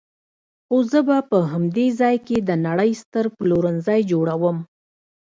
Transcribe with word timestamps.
خو 0.65 0.77
زه 0.91 0.99
به 1.07 1.17
په 1.29 1.37
همدې 1.51 1.87
ځای 1.99 2.15
کې 2.27 2.37
د 2.41 2.51
نړۍ 2.67 2.91
ستر 3.01 3.25
پلورنځی 3.37 4.01
جوړوم. 4.11 4.57